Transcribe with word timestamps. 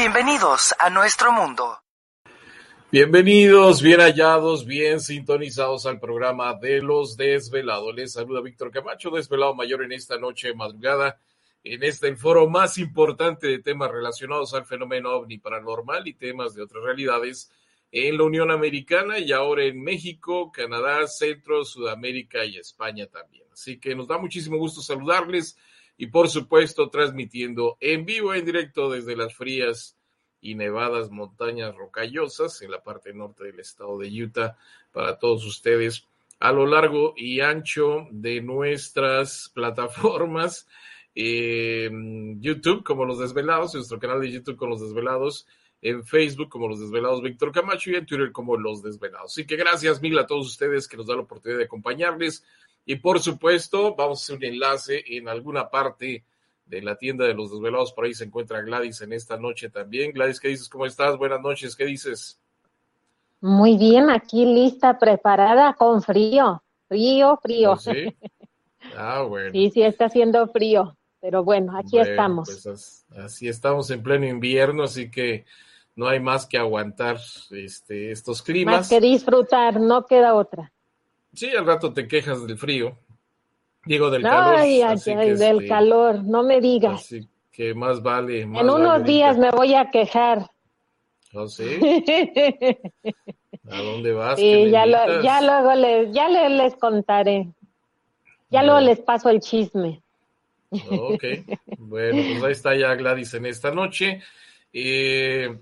Bienvenidos 0.00 0.72
a 0.78 0.90
nuestro 0.90 1.32
mundo. 1.32 1.76
Bienvenidos, 2.92 3.82
bien 3.82 3.98
hallados, 3.98 4.64
bien 4.64 5.00
sintonizados 5.00 5.86
al 5.86 5.98
programa 5.98 6.54
de 6.54 6.80
los 6.80 7.16
desvelados. 7.16 7.92
Les 7.96 8.12
saluda 8.12 8.40
Víctor 8.40 8.70
Camacho, 8.70 9.10
desvelado 9.10 9.56
mayor 9.56 9.82
en 9.82 9.90
esta 9.90 10.16
noche 10.16 10.54
madrugada, 10.54 11.20
en 11.64 11.82
este 11.82 12.06
el 12.06 12.16
foro 12.16 12.48
más 12.48 12.78
importante 12.78 13.48
de 13.48 13.58
temas 13.58 13.90
relacionados 13.90 14.54
al 14.54 14.66
fenómeno 14.66 15.10
ovni 15.10 15.38
paranormal 15.38 16.06
y 16.06 16.14
temas 16.14 16.54
de 16.54 16.62
otras 16.62 16.84
realidades 16.84 17.50
en 17.90 18.18
la 18.18 18.22
Unión 18.22 18.52
Americana 18.52 19.18
y 19.18 19.32
ahora 19.32 19.64
en 19.64 19.82
México, 19.82 20.52
Canadá, 20.52 21.08
Centro, 21.08 21.64
Sudamérica 21.64 22.44
y 22.44 22.56
España 22.56 23.08
también. 23.08 23.48
Así 23.52 23.80
que 23.80 23.96
nos 23.96 24.06
da 24.06 24.16
muchísimo 24.16 24.58
gusto 24.58 24.80
saludarles 24.80 25.58
y 25.98 26.06
por 26.06 26.28
supuesto 26.28 26.88
transmitiendo 26.88 27.76
en 27.80 28.06
vivo, 28.06 28.32
en 28.32 28.46
directo 28.46 28.88
desde 28.88 29.16
las 29.16 29.34
frías 29.34 29.98
y 30.40 30.54
nevadas 30.54 31.10
montañas 31.10 31.74
rocallosas 31.74 32.62
en 32.62 32.70
la 32.70 32.82
parte 32.82 33.12
norte 33.12 33.44
del 33.44 33.58
estado 33.58 33.98
de 33.98 34.08
Utah 34.22 34.56
para 34.92 35.18
todos 35.18 35.44
ustedes 35.44 36.06
a 36.38 36.52
lo 36.52 36.66
largo 36.66 37.14
y 37.16 37.40
ancho 37.40 38.06
de 38.12 38.40
nuestras 38.40 39.50
plataformas 39.54 40.68
en 41.14 42.40
YouTube 42.40 42.84
como 42.84 43.04
Los 43.04 43.18
Desvelados, 43.18 43.74
nuestro 43.74 43.98
canal 43.98 44.20
de 44.20 44.30
YouTube 44.30 44.56
con 44.56 44.70
Los 44.70 44.80
Desvelados, 44.80 45.48
en 45.82 46.04
Facebook 46.04 46.48
como 46.48 46.68
Los 46.68 46.78
Desvelados 46.78 47.22
Víctor 47.22 47.50
Camacho 47.50 47.90
y 47.90 47.96
en 47.96 48.06
Twitter 48.06 48.30
como 48.30 48.56
Los 48.56 48.84
Desvelados. 48.84 49.32
Así 49.32 49.44
que 49.44 49.56
gracias 49.56 50.00
mil 50.00 50.16
a 50.16 50.26
todos 50.26 50.46
ustedes 50.46 50.86
que 50.86 50.96
nos 50.96 51.08
dan 51.08 51.16
la 51.16 51.24
oportunidad 51.24 51.58
de 51.58 51.64
acompañarles 51.64 52.44
y 52.88 52.96
por 52.96 53.20
supuesto, 53.20 53.94
vamos 53.94 54.18
a 54.18 54.22
hacer 54.22 54.36
un 54.36 54.44
enlace 54.44 55.04
en 55.08 55.28
alguna 55.28 55.68
parte 55.68 56.24
de 56.64 56.80
la 56.80 56.96
tienda 56.96 57.26
de 57.26 57.34
los 57.34 57.50
desvelados. 57.50 57.92
Por 57.92 58.06
ahí 58.06 58.14
se 58.14 58.24
encuentra 58.24 58.62
Gladys 58.62 59.02
en 59.02 59.12
esta 59.12 59.36
noche 59.36 59.68
también. 59.68 60.10
Gladys, 60.10 60.40
¿qué 60.40 60.48
dices? 60.48 60.70
¿Cómo 60.70 60.86
estás? 60.86 61.18
Buenas 61.18 61.42
noches, 61.42 61.76
¿qué 61.76 61.84
dices? 61.84 62.40
Muy 63.42 63.76
bien, 63.76 64.08
aquí 64.08 64.46
lista, 64.46 64.98
preparada, 64.98 65.74
con 65.74 66.00
frío. 66.00 66.62
Frío, 66.88 67.38
frío. 67.42 67.72
¿Ah, 67.72 67.76
sí? 67.76 68.16
Ah, 68.96 69.20
bueno. 69.20 69.50
Sí, 69.52 69.70
sí, 69.70 69.82
está 69.82 70.06
haciendo 70.06 70.48
frío. 70.48 70.96
Pero 71.20 71.44
bueno, 71.44 71.76
aquí 71.76 71.98
estamos. 71.98 72.48
Pues 72.48 73.04
así 73.18 73.48
estamos 73.48 73.90
en 73.90 74.02
pleno 74.02 74.24
invierno, 74.24 74.84
así 74.84 75.10
que 75.10 75.44
no 75.94 76.08
hay 76.08 76.20
más 76.20 76.46
que 76.46 76.56
aguantar 76.56 77.18
este, 77.50 78.12
estos 78.12 78.40
climas. 78.40 78.76
Más 78.76 78.88
que 78.88 79.00
disfrutar, 79.00 79.78
no 79.78 80.06
queda 80.06 80.32
otra. 80.32 80.72
Sí, 81.32 81.50
al 81.50 81.66
rato 81.66 81.92
te 81.92 82.06
quejas 82.08 82.46
del 82.46 82.58
frío. 82.58 82.98
Digo, 83.84 84.10
del 84.10 84.22
calor. 84.22 84.56
Ay, 84.56 84.82
ay, 84.82 84.98
del 85.06 85.56
este, 85.56 85.68
calor, 85.68 86.22
no 86.24 86.42
me 86.42 86.60
digas. 86.60 87.00
Así 87.00 87.28
que 87.50 87.74
más 87.74 88.02
vale. 88.02 88.42
en 88.42 88.70
unos 88.70 89.04
días 89.04 89.36
me 89.38 89.50
voy 89.50 89.74
a 89.74 89.90
quejar. 89.90 90.50
¿Oh, 91.34 91.48
sí? 91.48 91.64
¿A 93.70 93.82
dónde 93.82 94.12
vas? 94.12 94.38
Sí, 94.38 94.70
ya, 94.70 94.86
ya, 95.22 95.42
luego 95.42 95.74
les, 95.74 96.12
ya 96.12 96.28
les, 96.28 96.76
contaré. 96.76 97.48
Ya 98.50 98.62
luego 98.62 98.80
les 98.80 99.00
paso 99.00 99.28
el 99.28 99.40
chisme. 99.40 100.02
Ok, 100.70 101.24
bueno, 101.78 102.22
pues 102.30 102.42
ahí 102.44 102.52
está 102.52 102.76
ya 102.76 102.94
Gladys 102.94 103.34
en 103.34 103.46
esta 103.46 103.70
noche. 103.70 104.22
Eh, 104.72 105.58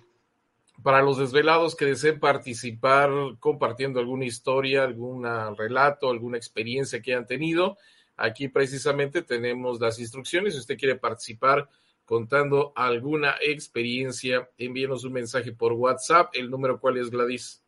para 0.87 1.03
los 1.03 1.19
desvelados 1.19 1.75
que 1.75 1.85
deseen 1.85 2.21
participar 2.21 3.11
compartiendo 3.41 3.99
alguna 3.99 4.25
historia, 4.25 4.85
algún 4.85 5.27
relato, 5.57 6.09
alguna 6.09 6.37
experiencia 6.37 7.03
que 7.03 7.13
hayan 7.13 7.27
tenido, 7.27 7.77
aquí 8.17 8.47
precisamente 8.47 9.23
tenemos 9.23 9.81
las 9.81 9.99
instrucciones. 9.99 10.55
Si 10.55 10.61
usted 10.61 10.79
quiere 10.79 10.95
participar 10.95 11.69
contando 12.05 12.73
alguna 12.77 13.35
experiencia, 13.43 14.49
envíenos 14.59 15.03
un 15.03 15.15
mensaje 15.15 15.51
por 15.51 15.73
WhatsApp. 15.73 16.31
¿El 16.35 16.51
número 16.51 16.79
cuál 16.79 16.99
es, 16.99 17.11
Gladys? 17.11 17.61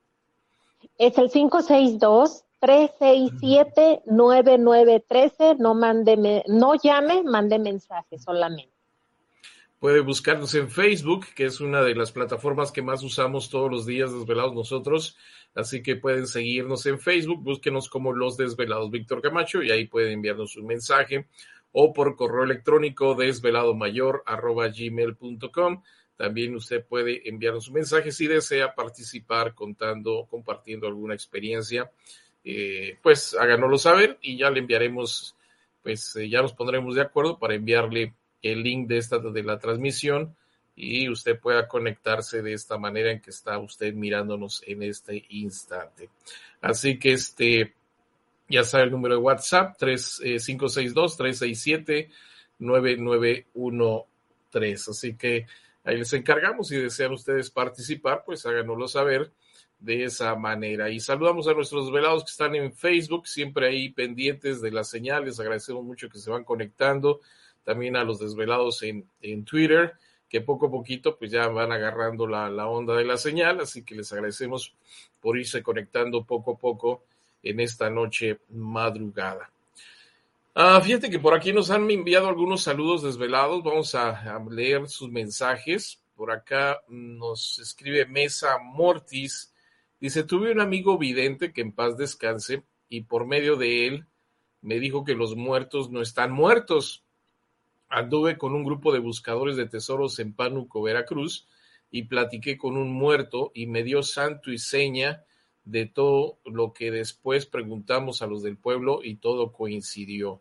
Es 0.96 1.18
el 1.18 1.28
562 1.28 2.44
367 2.60 4.02
9913. 4.06 5.56
No 5.56 5.74
mande, 5.74 6.44
no 6.46 6.74
llame, 6.76 7.24
mande 7.24 7.58
mensaje 7.58 8.16
solamente. 8.16 8.77
Puede 9.78 10.00
buscarnos 10.00 10.54
en 10.56 10.68
Facebook, 10.70 11.26
que 11.36 11.44
es 11.44 11.60
una 11.60 11.82
de 11.82 11.94
las 11.94 12.10
plataformas 12.10 12.72
que 12.72 12.82
más 12.82 13.04
usamos 13.04 13.48
todos 13.48 13.70
los 13.70 13.86
días 13.86 14.12
desvelados 14.12 14.52
nosotros. 14.52 15.16
Así 15.54 15.82
que 15.82 15.94
pueden 15.94 16.26
seguirnos 16.26 16.84
en 16.86 16.98
Facebook, 16.98 17.44
búsquenos 17.44 17.88
como 17.88 18.12
Los 18.12 18.36
Desvelados 18.36 18.90
Víctor 18.90 19.22
Camacho 19.22 19.62
y 19.62 19.70
ahí 19.70 19.86
pueden 19.86 20.14
enviarnos 20.14 20.56
un 20.56 20.66
mensaje 20.66 21.28
o 21.70 21.92
por 21.92 22.16
correo 22.16 22.42
electrónico 22.42 23.14
desveladomayor@gmail.com. 23.14 25.82
También 26.16 26.56
usted 26.56 26.84
puede 26.84 27.28
enviarnos 27.28 27.68
un 27.68 27.74
mensaje 27.74 28.10
si 28.10 28.26
desea 28.26 28.74
participar 28.74 29.54
contando, 29.54 30.26
compartiendo 30.28 30.88
alguna 30.88 31.14
experiencia. 31.14 31.88
Eh, 32.42 32.98
pues 33.00 33.36
háganoslo 33.38 33.78
saber 33.78 34.18
y 34.20 34.36
ya 34.36 34.50
le 34.50 34.58
enviaremos, 34.58 35.36
pues 35.82 36.16
eh, 36.16 36.28
ya 36.28 36.42
nos 36.42 36.52
pondremos 36.52 36.96
de 36.96 37.02
acuerdo 37.02 37.38
para 37.38 37.54
enviarle 37.54 38.16
el 38.42 38.62
link 38.62 38.88
de 38.88 38.98
esta 38.98 39.18
de 39.18 39.42
la 39.42 39.58
transmisión 39.58 40.36
y 40.76 41.08
usted 41.08 41.40
pueda 41.40 41.66
conectarse 41.66 42.40
de 42.40 42.52
esta 42.52 42.78
manera 42.78 43.10
en 43.10 43.20
que 43.20 43.30
está 43.30 43.58
usted 43.58 43.92
mirándonos 43.94 44.62
en 44.66 44.84
este 44.84 45.24
instante. 45.30 46.08
Así 46.60 46.98
que 46.98 47.12
este 47.12 47.74
ya 48.48 48.64
sabe 48.64 48.84
el 48.84 48.92
número 48.92 49.16
de 49.16 49.20
WhatsApp 49.20 49.76
3562 49.76 51.16
367 51.16 52.10
9913. 52.58 54.90
Así 54.90 55.16
que 55.16 55.46
ahí 55.84 55.98
les 55.98 56.12
encargamos 56.12 56.68
si 56.68 56.76
desean 56.76 57.12
ustedes 57.12 57.50
participar, 57.50 58.22
pues 58.24 58.46
háganoslo 58.46 58.88
saber 58.88 59.32
de 59.78 60.04
esa 60.04 60.34
manera. 60.34 60.90
Y 60.90 61.00
saludamos 61.00 61.46
a 61.48 61.54
nuestros 61.54 61.92
velados 61.92 62.24
que 62.24 62.30
están 62.30 62.54
en 62.54 62.72
Facebook, 62.72 63.26
siempre 63.26 63.68
ahí 63.68 63.90
pendientes 63.90 64.60
de 64.60 64.70
las 64.70 64.88
señales. 64.88 65.40
Agradecemos 65.40 65.84
mucho 65.84 66.08
que 66.08 66.18
se 66.18 66.30
van 66.30 66.44
conectando 66.44 67.20
también 67.68 67.96
a 67.96 68.04
los 68.04 68.18
desvelados 68.18 68.82
en, 68.82 69.06
en 69.20 69.44
Twitter, 69.44 69.92
que 70.26 70.40
poco 70.40 70.68
a 70.68 70.70
poquito 70.70 71.18
pues 71.18 71.30
ya 71.30 71.48
van 71.48 71.70
agarrando 71.70 72.26
la, 72.26 72.48
la 72.48 72.66
onda 72.66 72.94
de 72.94 73.04
la 73.04 73.18
señal, 73.18 73.60
así 73.60 73.84
que 73.84 73.94
les 73.94 74.10
agradecemos 74.10 74.72
por 75.20 75.36
irse 75.36 75.62
conectando 75.62 76.24
poco 76.24 76.52
a 76.52 76.56
poco 76.56 77.04
en 77.42 77.60
esta 77.60 77.90
noche 77.90 78.38
madrugada. 78.48 79.50
Ah, 80.54 80.80
fíjate 80.80 81.10
que 81.10 81.18
por 81.18 81.34
aquí 81.34 81.52
nos 81.52 81.70
han 81.70 81.90
enviado 81.90 82.28
algunos 82.28 82.62
saludos 82.62 83.02
desvelados. 83.02 83.62
Vamos 83.62 83.94
a, 83.94 84.36
a, 84.36 84.42
leer 84.48 84.88
sus 84.88 85.10
mensajes. 85.10 86.02
Por 86.16 86.30
acá 86.30 86.80
nos 86.88 87.58
escribe 87.58 88.06
Mesa 88.06 88.56
Mortis. 88.56 89.52
Dice, 90.00 90.24
tuve 90.24 90.52
un 90.52 90.62
amigo 90.62 90.96
vidente 90.96 91.52
que 91.52 91.60
en 91.60 91.72
paz 91.72 91.98
descanse 91.98 92.62
y 92.88 93.02
por 93.02 93.26
medio 93.26 93.56
de 93.56 93.86
él 93.88 94.06
me 94.62 94.80
dijo 94.80 95.04
que 95.04 95.14
los 95.14 95.36
muertos 95.36 95.90
no 95.90 96.00
están 96.00 96.32
muertos, 96.32 97.04
Anduve 97.88 98.36
con 98.36 98.54
un 98.54 98.64
grupo 98.64 98.92
de 98.92 98.98
buscadores 98.98 99.56
de 99.56 99.66
tesoros 99.66 100.18
en 100.18 100.32
Pánuco, 100.32 100.82
Veracruz, 100.82 101.46
y 101.90 102.04
platiqué 102.04 102.58
con 102.58 102.76
un 102.76 102.92
muerto 102.92 103.50
y 103.54 103.66
me 103.66 103.82
dio 103.82 104.02
santo 104.02 104.52
y 104.52 104.58
seña 104.58 105.24
de 105.64 105.86
todo 105.86 106.38
lo 106.44 106.72
que 106.72 106.90
después 106.90 107.46
preguntamos 107.46 108.22
a 108.22 108.26
los 108.26 108.42
del 108.42 108.56
pueblo 108.56 109.00
y 109.02 109.16
todo 109.16 109.52
coincidió. 109.52 110.40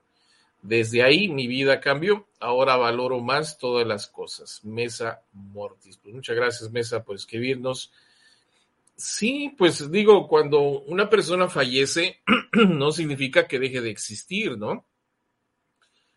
Desde 0.62 1.04
ahí 1.04 1.28
mi 1.28 1.48
vida 1.48 1.80
cambió. 1.80 2.28
Ahora 2.40 2.76
valoro 2.76 3.20
más 3.20 3.58
todas 3.58 3.86
las 3.88 4.08
cosas. 4.08 4.64
Mesa 4.64 5.22
Mortis. 5.34 5.98
Pues 5.98 6.16
muchas 6.16 6.36
gracias, 6.36 6.72
Mesa, 6.72 7.04
por 7.04 7.16
escribirnos. 7.16 7.92
Sí, 8.96 9.54
pues 9.58 9.92
digo, 9.92 10.28
cuando 10.28 10.60
una 10.62 11.10
persona 11.10 11.48
fallece, 11.48 12.22
no 12.54 12.92
significa 12.92 13.48
que 13.48 13.60
deje 13.60 13.82
de 13.82 13.92
existir, 13.92 14.58
¿no? 14.58 14.86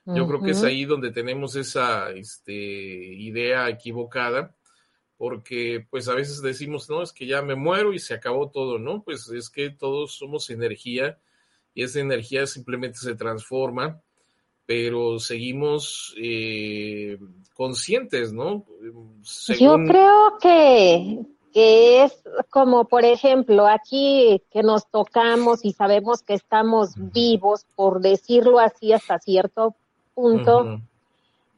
Yo 0.07 0.27
creo 0.27 0.41
que 0.41 0.53
es 0.53 0.65
ahí 0.65 0.85
donde 0.85 1.13
tenemos 1.13 1.55
esa 1.57 2.11
este, 2.11 2.53
idea 2.53 3.69
equivocada, 3.69 4.57
porque 5.17 5.87
pues 5.91 6.09
a 6.09 6.15
veces 6.15 6.41
decimos, 6.41 6.89
no, 6.89 7.03
es 7.03 7.13
que 7.13 7.27
ya 7.27 7.43
me 7.43 7.55
muero 7.55 7.93
y 7.93 7.99
se 7.99 8.15
acabó 8.15 8.51
todo, 8.51 8.79
¿no? 8.79 9.03
Pues 9.03 9.29
es 9.29 9.51
que 9.51 9.71
todos 9.71 10.15
somos 10.15 10.51
energía 10.51 11.19
y 11.75 11.83
esa 11.83 12.01
energía 12.01 12.47
simplemente 12.47 12.99
se 12.99 13.15
transforma, 13.15 14.01
pero 14.67 15.19
seguimos 15.19 16.15
eh, 16.17 17.19
conscientes, 17.55 18.33
¿no? 18.33 18.65
Yo 19.59 19.77
creo 19.85 20.39
que, 20.41 21.27
que 21.53 22.05
es 22.05 22.23
como, 22.49 22.87
por 22.87 23.05
ejemplo, 23.05 23.67
aquí 23.67 24.43
que 24.51 24.63
nos 24.63 24.91
tocamos 24.91 25.65
y 25.65 25.73
sabemos 25.73 26.23
que 26.23 26.35
estamos 26.35 26.95
vivos, 26.97 27.67
por 27.77 28.01
decirlo 28.01 28.59
así, 28.59 28.93
hasta 28.93 29.19
cierto 29.19 29.77
punto, 30.21 30.81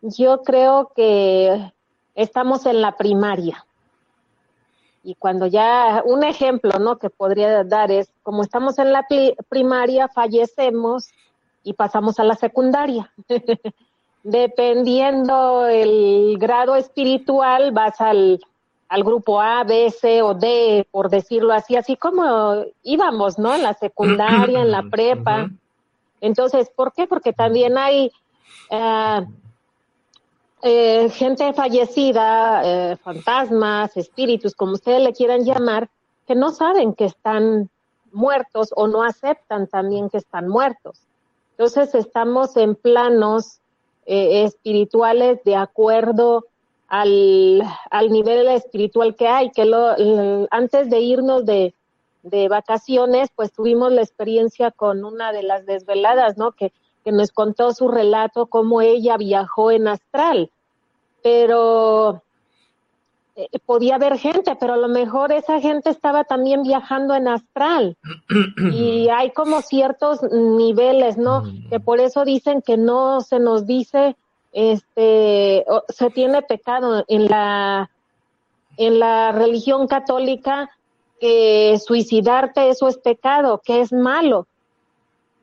yo 0.03 0.43
creo 0.43 0.93
que 0.95 1.73
estamos 2.15 2.67
en 2.67 2.81
la 2.81 2.97
primaria. 2.97 3.65
Y 5.05 5.17
cuando 5.17 5.47
ya, 5.47 6.03
un 6.05 6.23
ejemplo, 6.23 6.79
¿no? 6.79 6.99
Que 6.99 7.11
podría 7.11 7.65
dar 7.65 7.91
es, 7.91 8.09
como 8.23 8.43
estamos 8.43 8.79
en 8.79 8.93
la 8.93 9.05
primaria, 9.49 10.09
fallecemos 10.09 11.09
y 11.65 11.73
pasamos 11.73 12.21
a 12.21 12.25
la 12.25 12.37
secundaria. 12.37 13.13
Dependiendo 14.23 15.67
el 15.67 16.37
grado 16.39 16.77
espiritual, 16.77 17.73
vas 17.73 18.01
al, 18.01 18.39
al 18.89 19.03
grupo 19.03 19.41
A, 19.41 19.65
B, 19.65 19.91
C 19.91 20.23
o 20.23 20.35
D, 20.35 20.87
por 20.93 21.11
decirlo 21.11 21.53
así, 21.53 21.75
así 21.75 21.97
como 21.97 22.65
íbamos, 22.85 23.41
¿no? 23.41 23.55
En 23.55 23.65
la 23.65 23.75
secundaria, 23.75 24.61
en 24.61 24.71
la 24.71 24.83
prepa. 24.91 25.51
Entonces, 26.21 26.71
¿por 26.77 26.93
qué? 26.93 27.09
Porque 27.09 27.33
también 27.33 27.77
hay 27.77 28.13
eh, 28.71 29.27
eh, 30.65 31.11
gente 31.11 31.53
fallecida, 31.55 32.63
eh, 32.65 32.97
fantasmas, 32.99 33.97
espíritus, 33.97 34.55
como 34.55 34.75
ustedes 34.75 35.03
le 35.03 35.13
quieran 35.13 35.45
llamar, 35.45 35.91
que 36.25 36.37
no 36.37 36.53
saben 36.53 36.95
que 36.95 37.07
están 37.07 37.69
muertos 38.13 38.73
o 38.77 38.87
no 38.87 39.03
aceptan 39.03 39.67
también 39.67 40.09
que 40.09 40.19
están 40.19 40.47
muertos. 40.49 41.01
Entonces 41.53 41.97
estamos 41.97 42.57
en 42.57 42.77
planos 42.77 43.59
eh, 44.07 44.45
espirituales 44.45 45.43
de 45.43 45.57
acuerdo 45.57 46.47
al, 46.87 47.63
al, 47.91 48.13
nivel 48.13 48.47
espiritual 48.47 49.17
que 49.17 49.27
hay, 49.27 49.51
que 49.51 49.65
lo, 49.65 49.97
antes 50.53 50.89
de 50.91 51.01
irnos 51.01 51.45
de, 51.45 51.75
de 52.23 52.47
vacaciones, 52.47 53.31
pues 53.35 53.53
tuvimos 53.53 53.91
la 53.91 54.03
experiencia 54.03 54.71
con 54.71 55.05
una 55.05 55.33
de 55.33 55.43
las 55.43 55.67
desveladas, 55.67 56.37
¿no? 56.39 56.53
Que 56.53 56.73
que 57.05 57.13
nos 57.13 57.33
contó 57.33 57.73
su 57.73 57.89
relato, 57.89 58.47
cómo 58.47 58.81
ella 58.81 59.17
viajó 59.17 59.71
en 59.71 59.89
astral. 59.89 60.51
Pero 61.23 62.23
eh, 63.35 63.49
podía 63.65 63.95
haber 63.95 64.19
gente, 64.19 64.57
pero 64.57 64.75
a 64.75 64.77
lo 64.77 64.89
mejor 64.89 65.33
esa 65.33 65.59
gente 65.61 65.89
estaba 65.89 66.25
también 66.25 66.63
viajando 66.63 67.15
en 67.15 67.29
astral. 67.29 67.97
y 68.73 69.09
hay 69.09 69.31
como 69.31 69.63
ciertos 69.63 70.23
niveles, 70.23 71.17
¿no? 71.17 71.43
Mm. 71.43 71.69
Que 71.71 71.81
por 71.81 72.01
eso 72.01 72.25
dicen 72.25 72.61
que 72.61 72.77
no 72.77 73.23
se 73.23 73.39
nos 73.39 73.67
dice, 73.67 74.17
este, 74.53 75.65
se 75.89 76.11
tiene 76.11 76.43
pecado 76.43 77.05
en 77.09 77.27
la, 77.27 77.91
en 78.77 78.99
la 78.99 79.33
religión 79.33 79.87
católica 79.87 80.71
que 81.19 81.79
suicidarte 81.79 82.69
eso 82.69 82.89
es 82.89 82.99
pecado, 82.99 83.63
que 83.65 83.81
es 83.81 83.93
malo. 83.93 84.47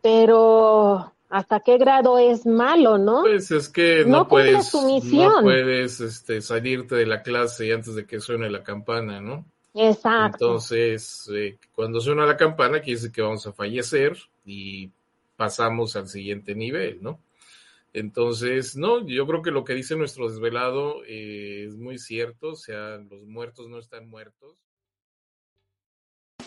Pero 0.01 1.11
hasta 1.29 1.59
qué 1.59 1.77
grado 1.77 2.17
es 2.17 2.45
malo, 2.45 2.97
¿no? 2.97 3.21
Pues 3.21 3.51
es 3.51 3.69
que 3.69 4.03
no, 4.05 4.27
puedes, 4.27 4.73
no 4.73 5.41
puedes 5.41 6.01
este, 6.01 6.41
salirte 6.41 6.95
de 6.95 7.05
la 7.05 7.21
clase 7.21 7.71
antes 7.71 7.95
de 7.95 8.05
que 8.05 8.19
suene 8.19 8.49
la 8.49 8.63
campana, 8.63 9.21
¿no? 9.21 9.45
Exacto. 9.75 10.45
Entonces, 10.45 11.29
eh, 11.33 11.57
cuando 11.73 12.01
suena 12.01 12.25
la 12.25 12.35
campana, 12.35 12.79
quiere 12.79 12.99
decir 12.99 13.11
que 13.11 13.21
vamos 13.21 13.45
a 13.45 13.53
fallecer 13.53 14.17
y 14.43 14.89
pasamos 15.35 15.95
al 15.95 16.07
siguiente 16.07 16.55
nivel, 16.55 16.97
¿no? 17.01 17.19
Entonces, 17.93 18.75
no, 18.75 19.05
yo 19.07 19.25
creo 19.27 19.41
que 19.41 19.51
lo 19.51 19.63
que 19.63 19.73
dice 19.73 19.95
nuestro 19.95 20.29
desvelado 20.29 21.03
eh, 21.05 21.65
es 21.67 21.75
muy 21.75 21.99
cierto, 21.99 22.49
o 22.49 22.55
sea, 22.55 22.97
los 22.97 23.23
muertos 23.25 23.69
no 23.69 23.77
están 23.77 24.09
muertos. 24.09 24.55